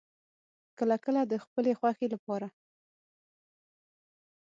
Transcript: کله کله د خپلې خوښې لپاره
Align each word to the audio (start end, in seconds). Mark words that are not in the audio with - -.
کله 0.77 0.95
کله 1.05 1.21
د 1.25 1.33
خپلې 1.43 1.71
خوښې 1.79 2.07
لپاره 2.13 2.47